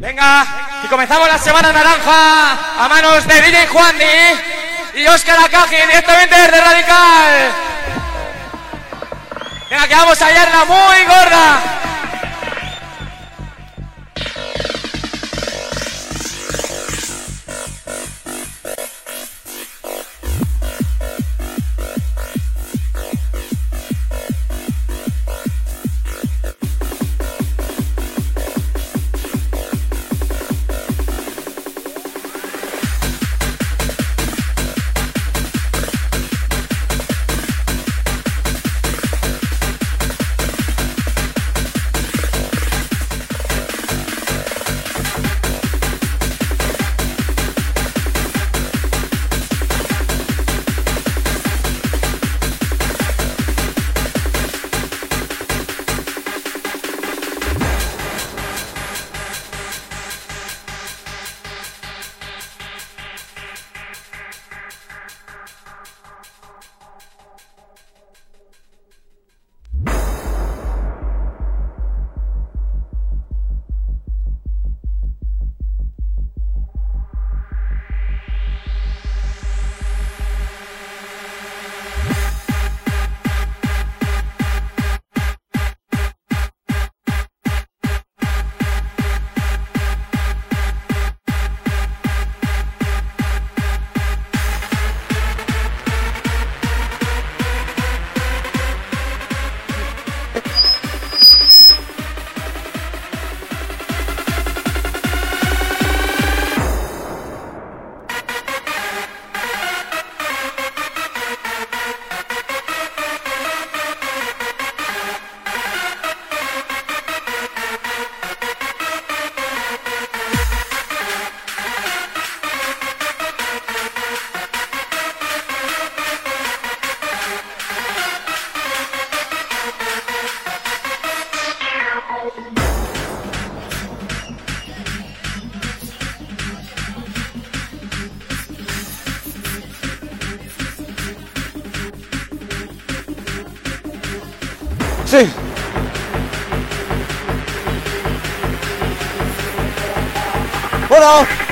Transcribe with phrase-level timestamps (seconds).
[0.00, 0.46] Venga,
[0.84, 3.96] y comenzamos la semana naranja a manos de DJ Juan
[4.94, 7.52] y Oscar Akaji directamente desde Radical.
[9.68, 11.77] Venga, que vamos a la muy gorda.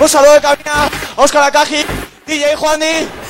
[0.01, 1.85] Un saludo de cabina, Oscar Akaji,
[2.27, 3.26] DJ Juani.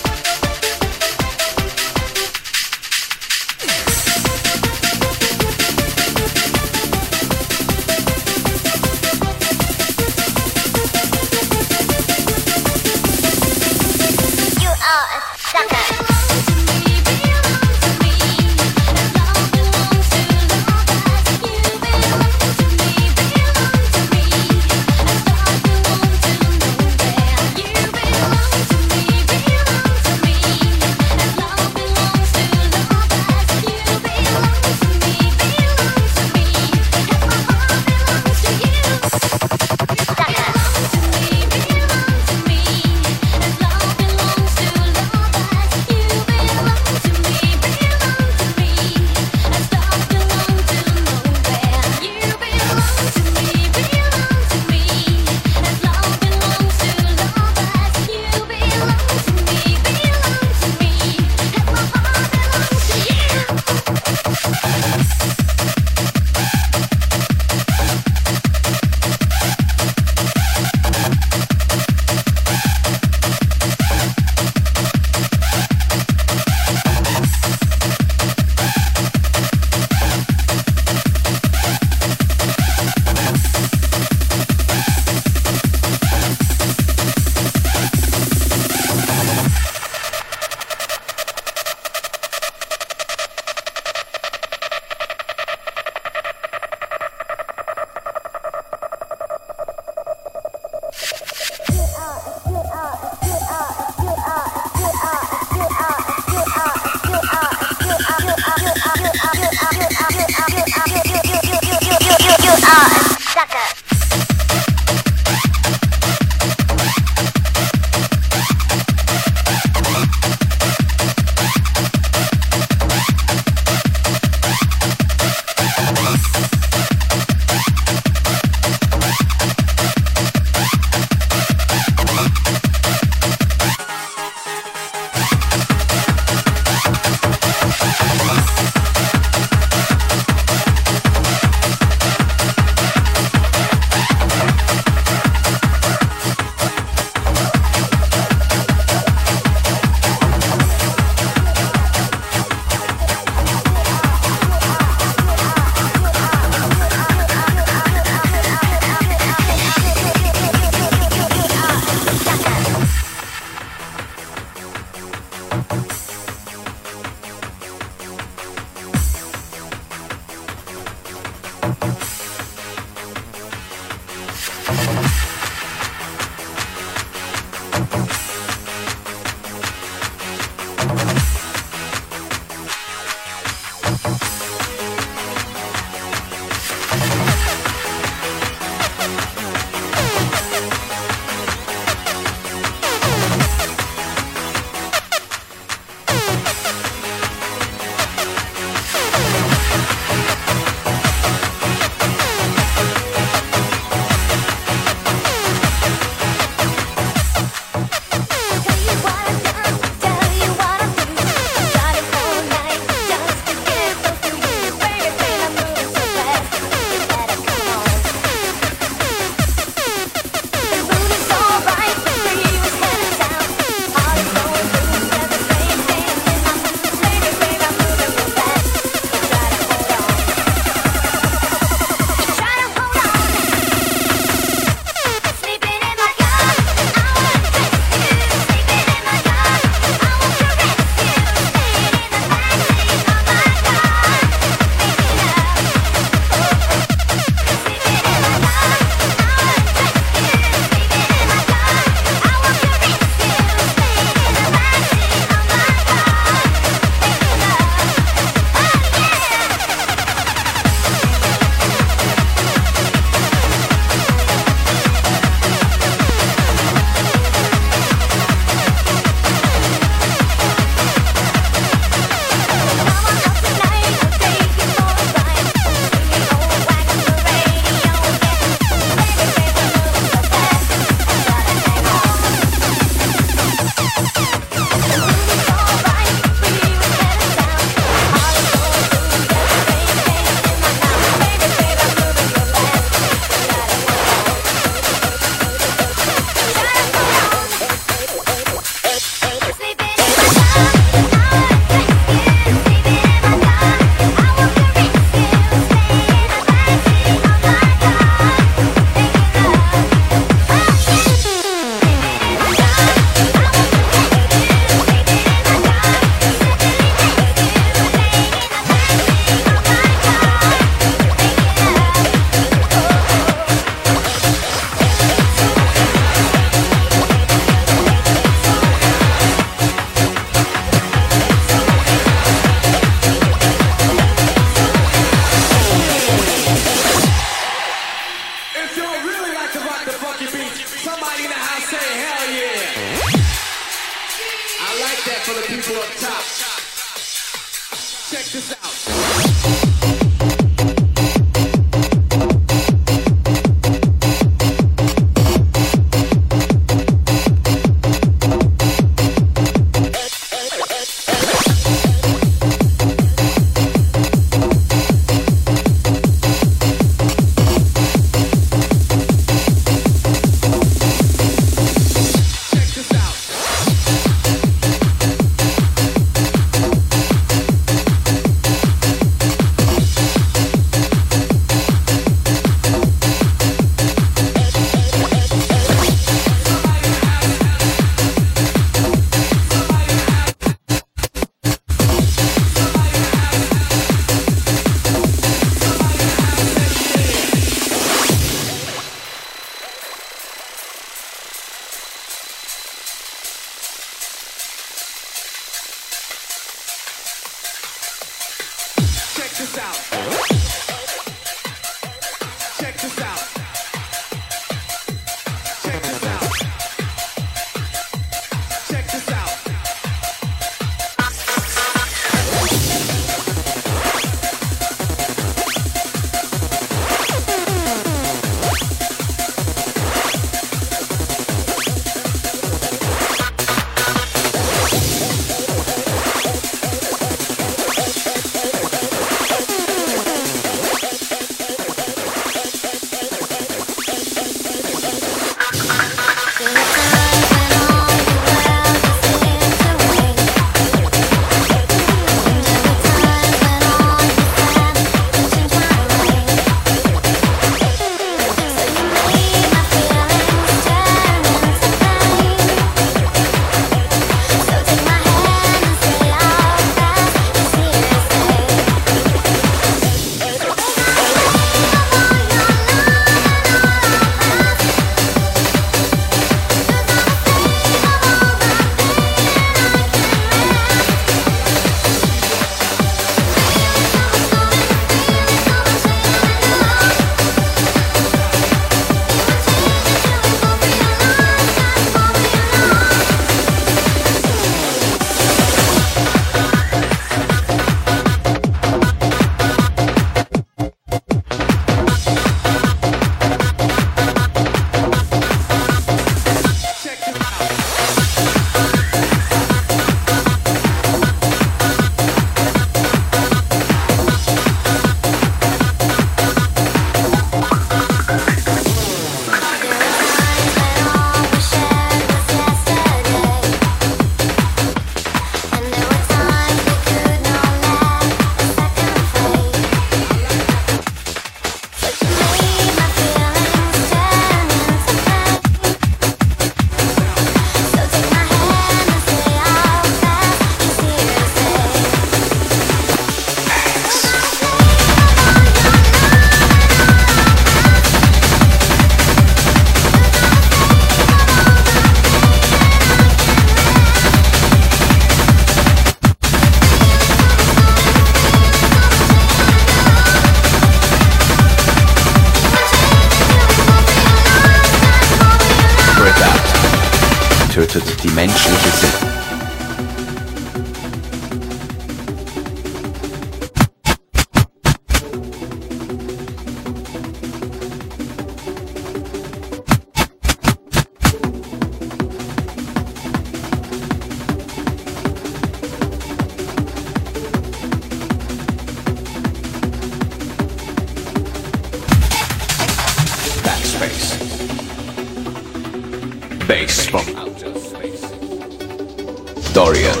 [599.60, 600.00] Dorian.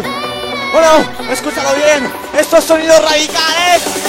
[0.73, 0.93] Bueno,
[1.33, 2.13] escúchalo bien.
[2.39, 4.04] Estos sonidos radicales.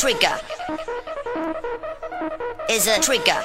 [0.00, 0.32] Trigger.
[2.70, 3.36] Is a trigger.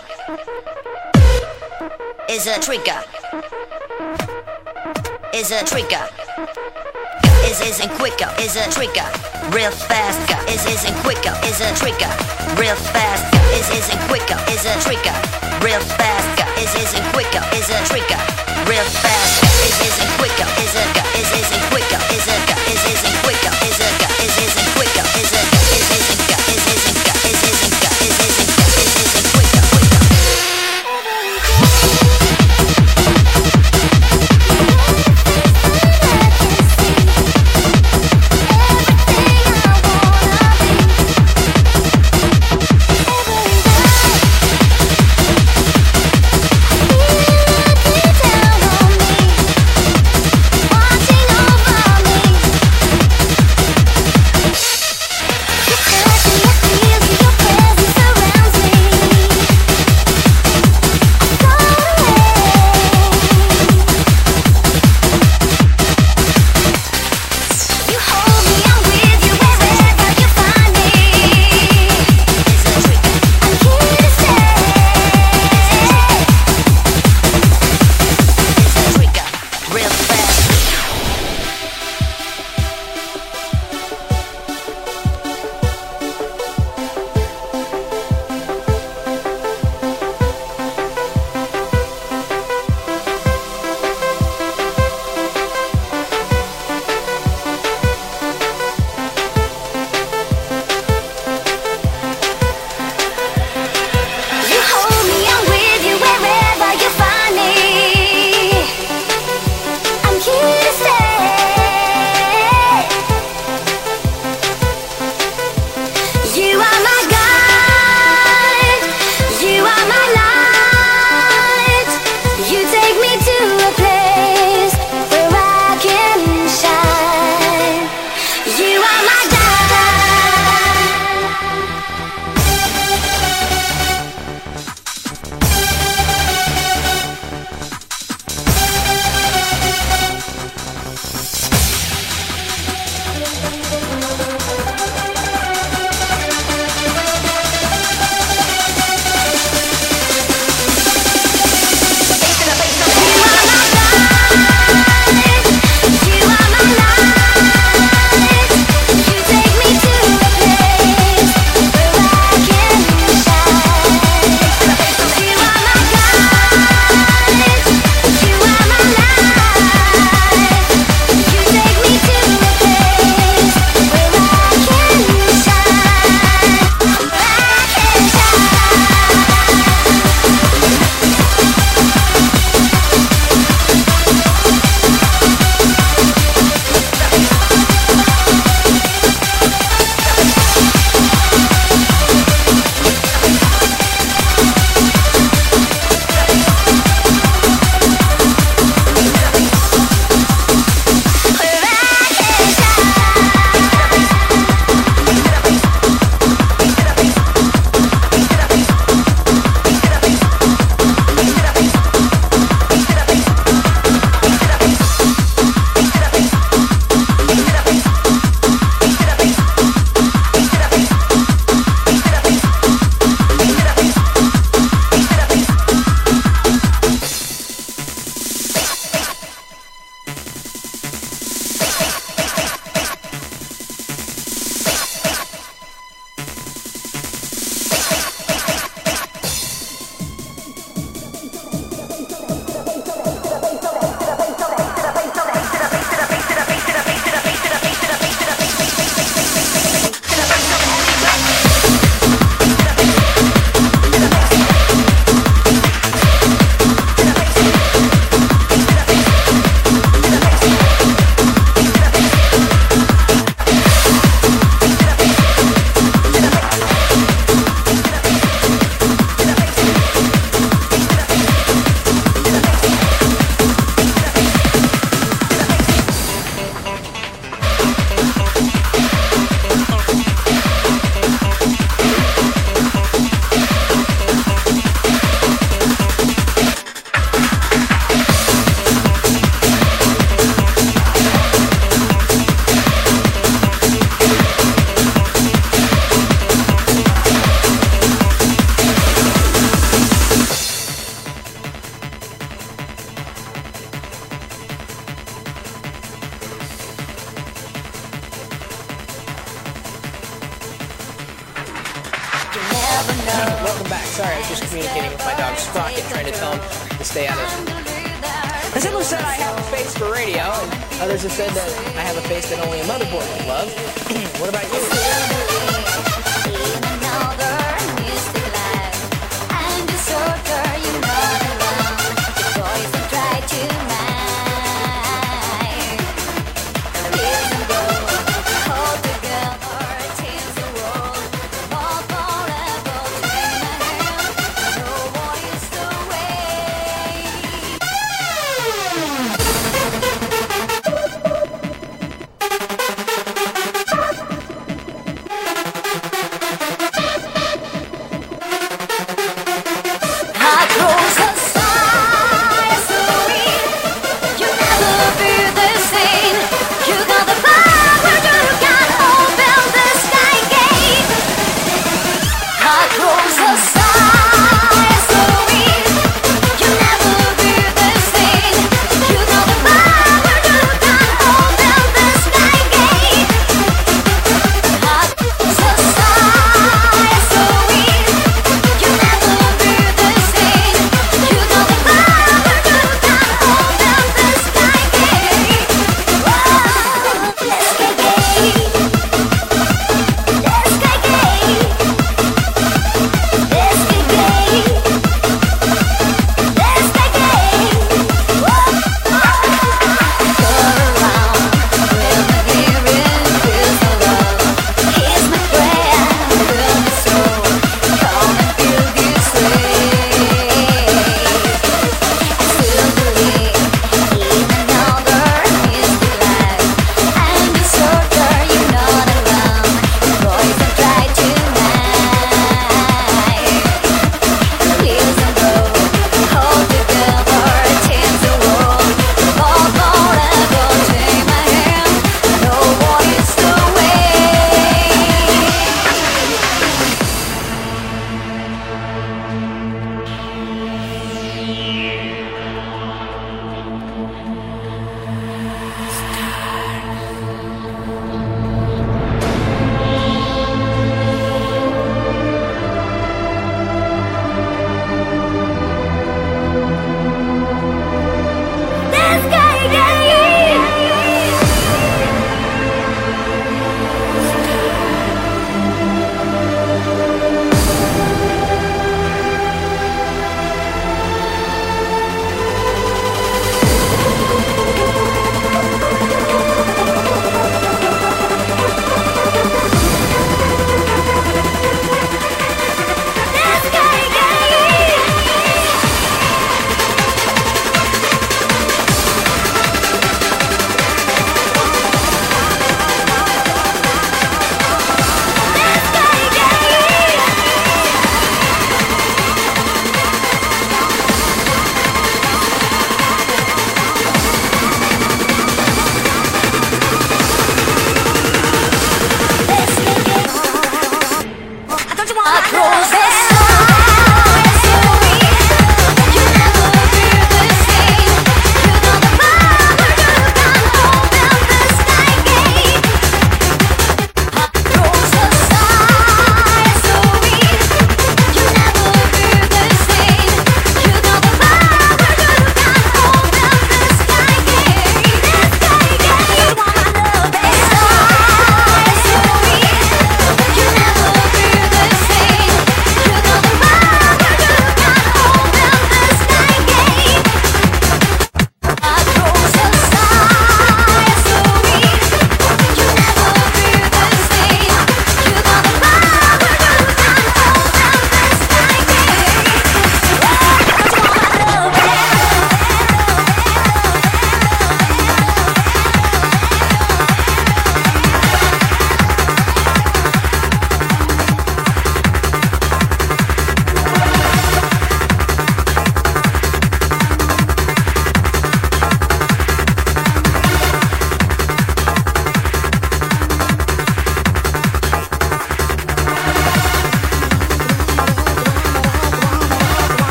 [2.29, 2.95] Is a trigger.
[5.33, 6.07] Is a trigger.
[7.43, 8.31] Is isn't quicker.
[8.39, 9.03] Is a trigger.
[9.51, 10.23] Real fast.
[10.47, 11.35] Is isn't quicker.
[11.43, 12.07] Is a trigger.
[12.55, 13.27] Real fast.
[13.51, 14.39] Is isn't quicker.
[14.47, 15.15] Is a trigger.
[15.59, 16.39] Real fast.
[16.63, 17.43] Is isn't quicker.
[17.51, 18.21] Is a trigger.
[18.63, 19.43] Real fast.
[19.67, 20.47] Is isn't quicker.
[20.63, 20.83] Is a
[21.19, 21.99] is isn't quicker.
[22.15, 22.37] Is a
[22.71, 23.51] is isn't quicker.
[23.67, 23.89] Is a
[24.23, 25.03] is isn't quicker.
[25.19, 25.54] Is a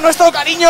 [0.00, 0.68] nuestro cariño.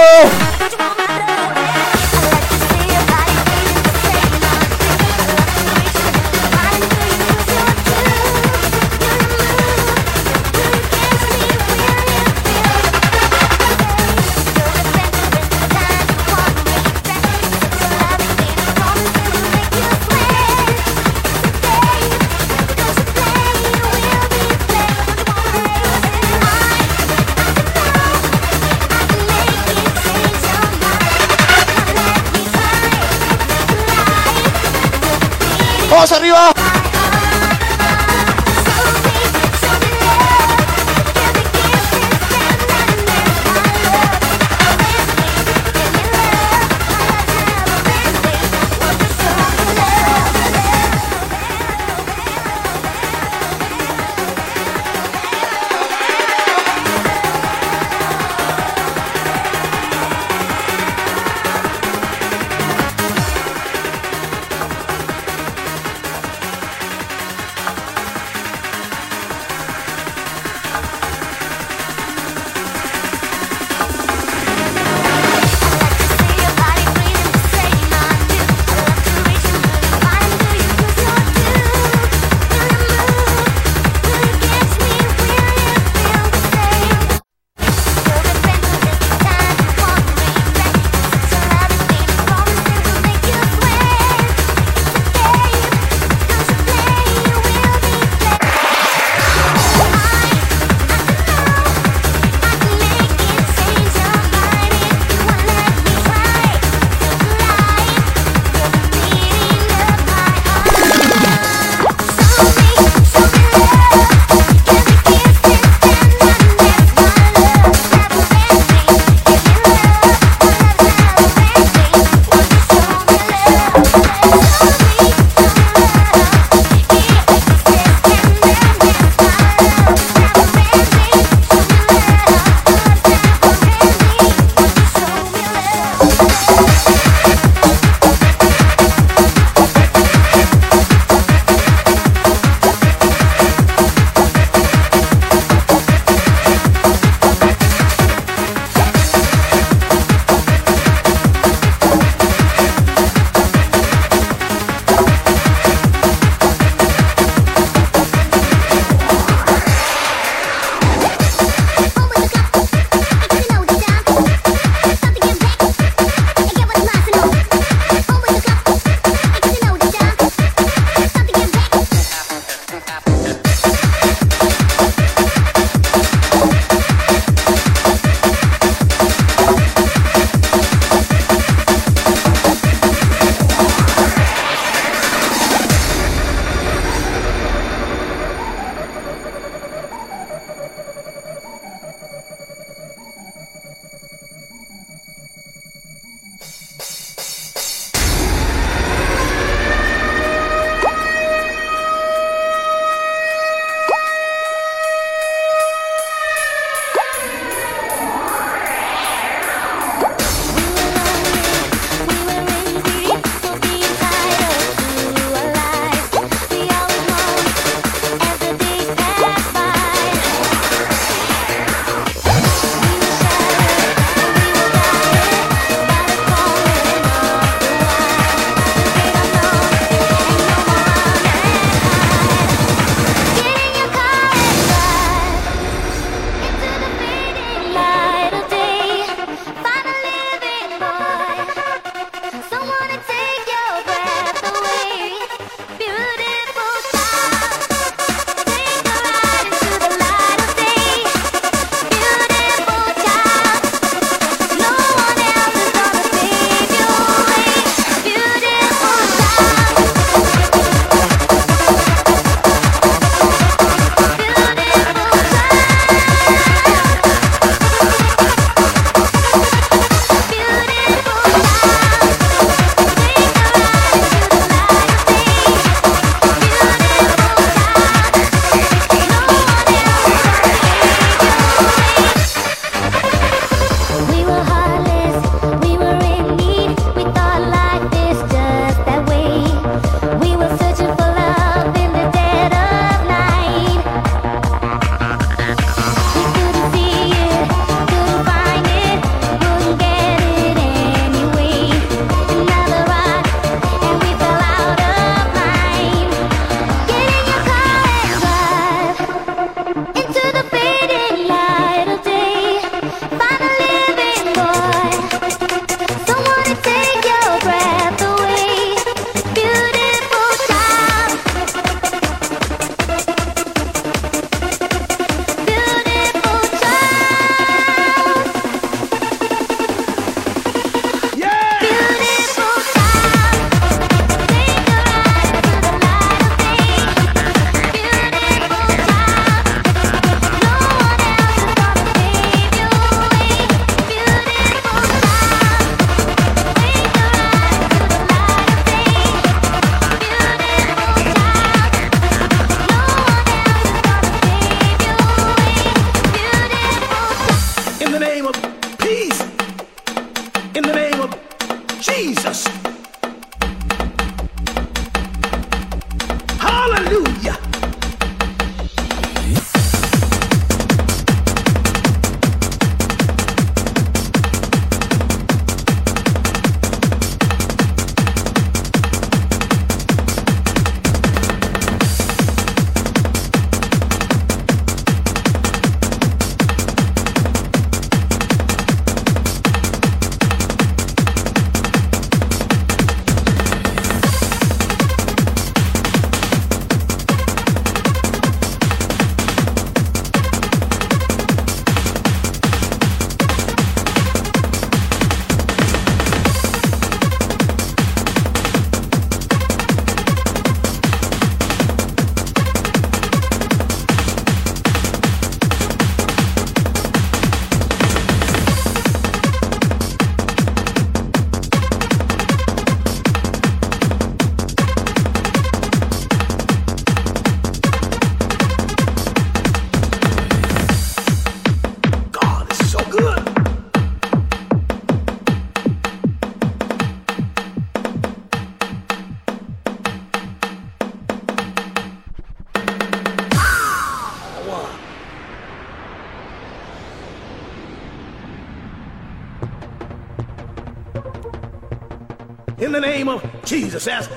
[453.49, 454.09] Jesus, that's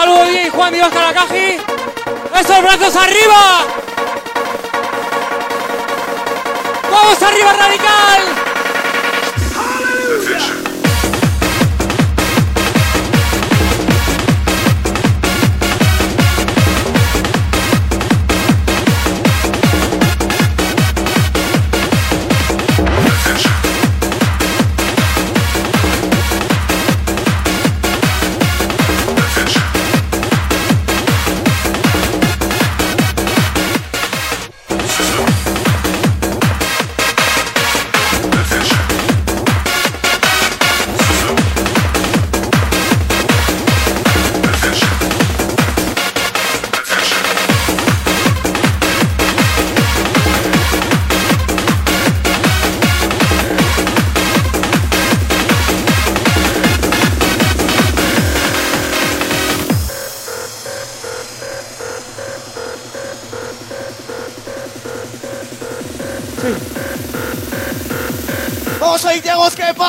[0.00, 1.58] saludo de Juan Dios Caracaji.
[2.40, 3.66] ¡Esos brazos arriba!
[6.90, 8.39] ¡Vamos arriba, radical!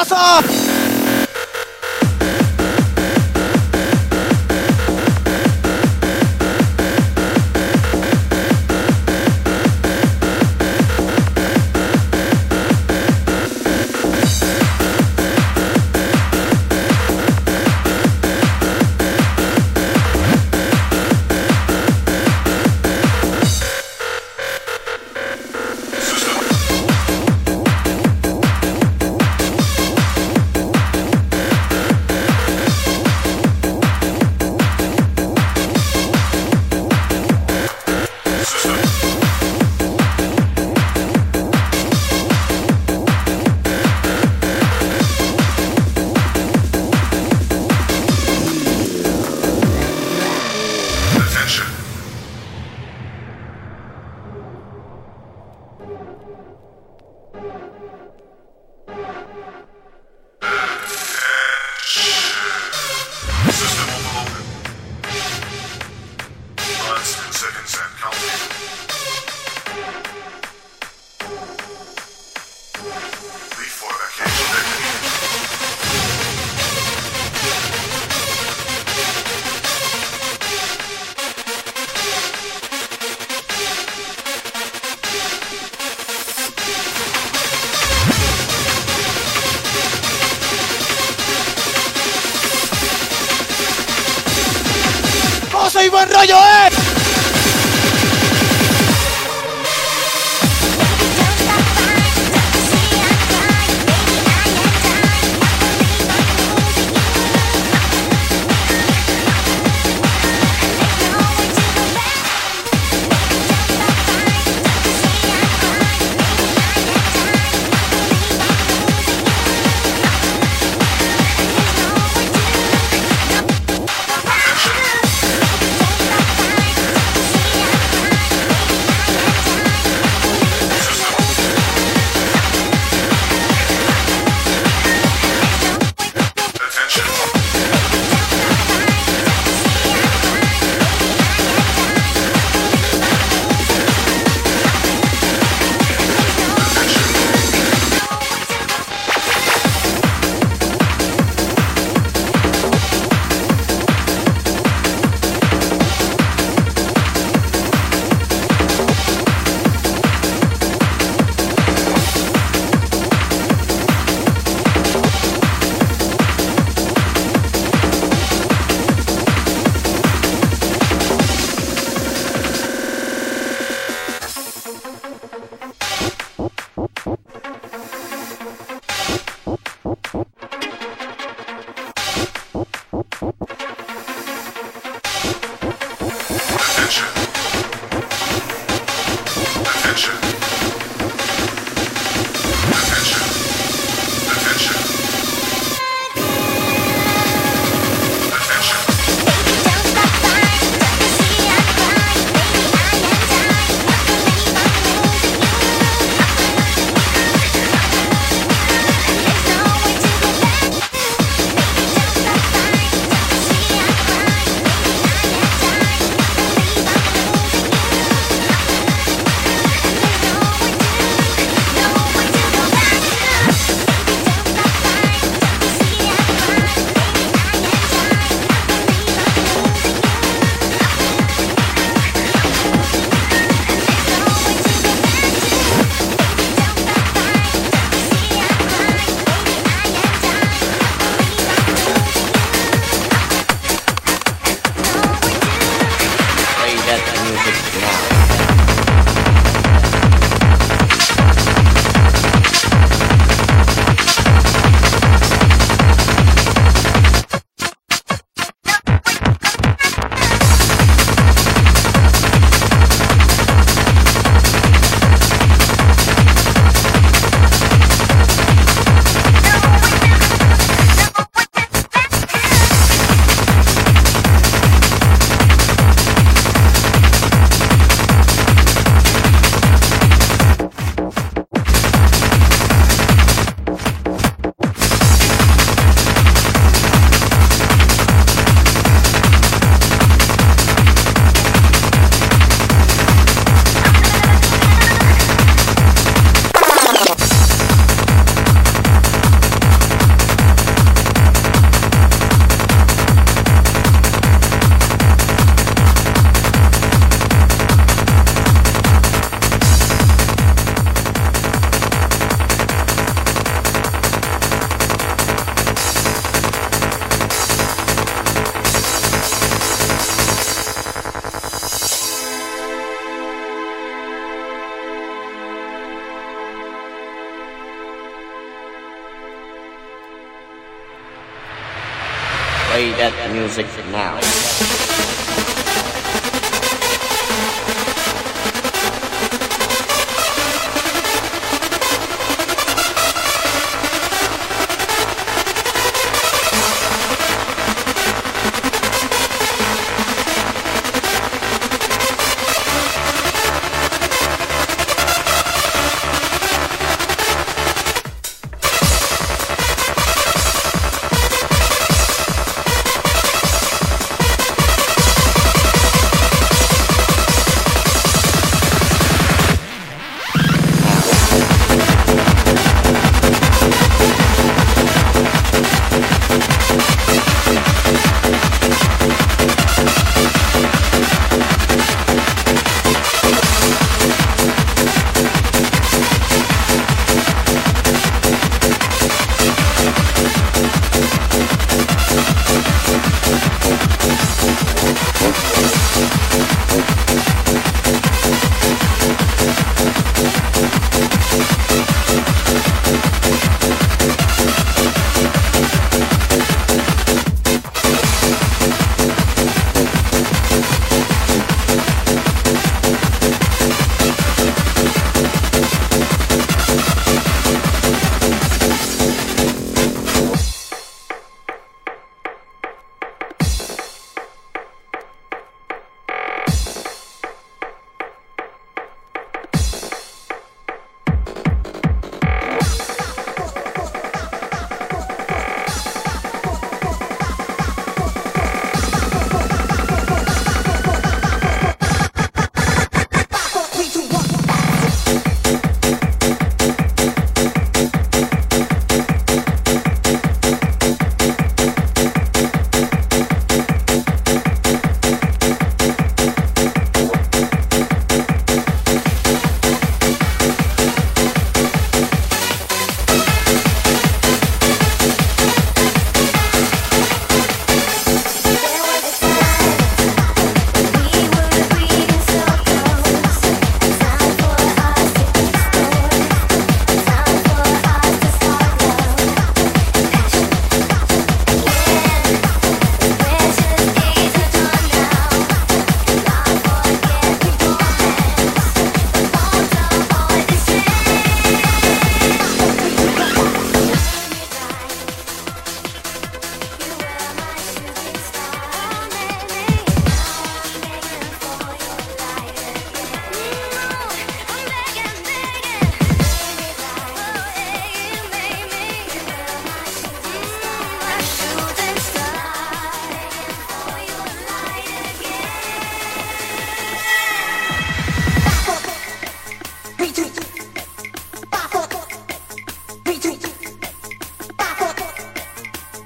[0.02, 0.61] パサ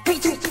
[0.05, 0.44] beat it.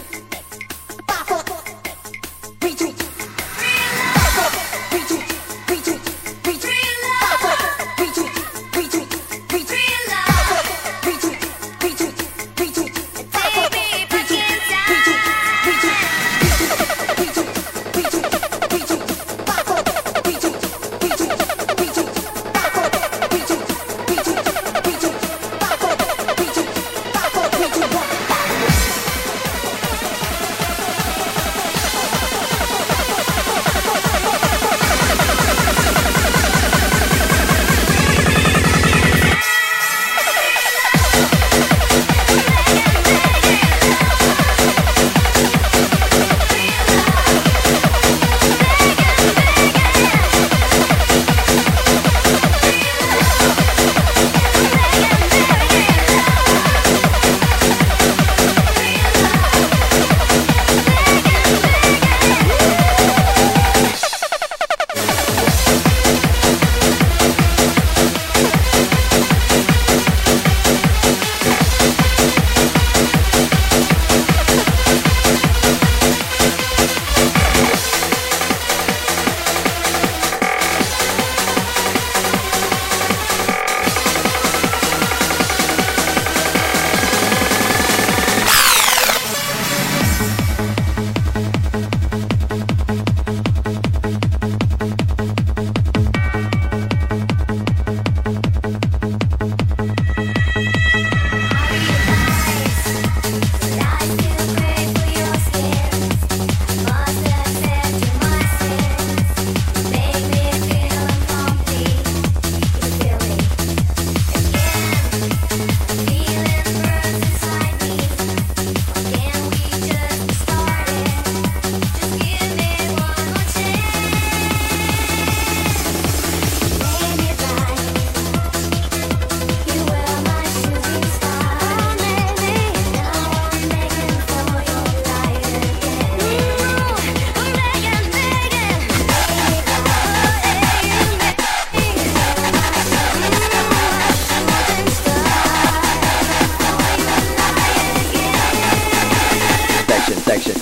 [150.05, 150.55] Section.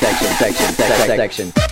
[0.00, 1.71] Section, section, section, section.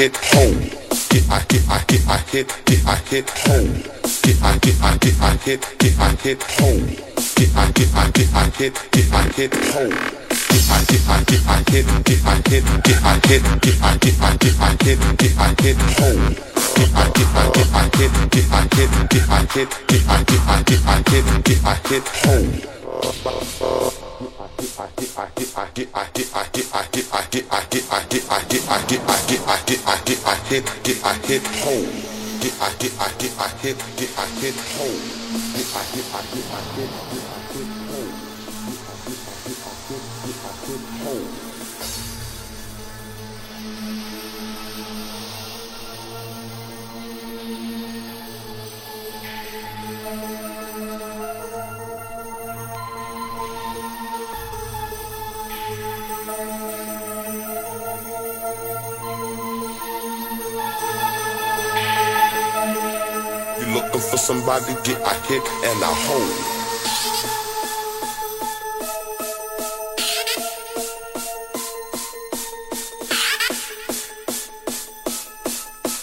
[0.00, 0.60] Hit home.
[1.12, 3.84] Get I get I get I hit, get I hit home.
[4.24, 6.86] Get I get I get I hit, get I hit home.
[7.36, 9.92] Get I get I get I hit, get I hit home.
[10.48, 13.96] Get I get I get I hit, get I hit, get I hit, get I
[14.00, 16.32] get I get I hit, get I hit home.
[16.76, 20.24] Get I get I get I hit, get I hit, get I hit, get I
[20.24, 22.80] get I get I hit, get I hit home.
[34.40, 35.40] Hit home.
[64.40, 66.30] Somebody, get I hit and I hold.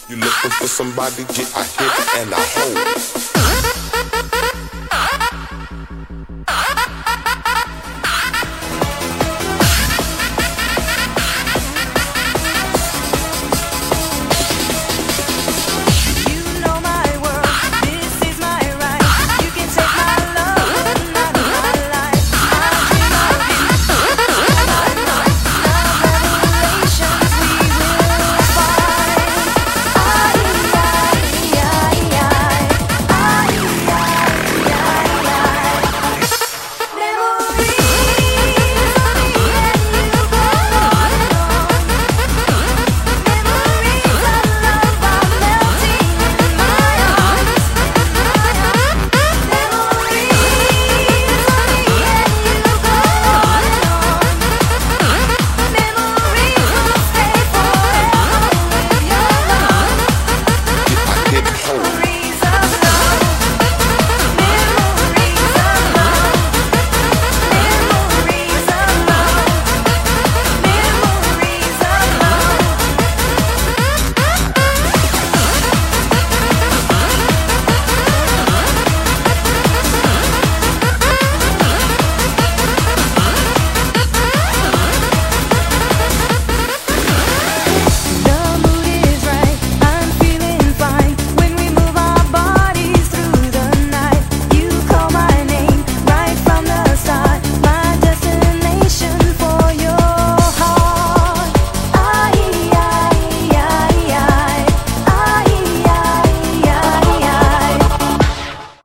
[0.08, 3.37] You looking for somebody, get a hit and a hold.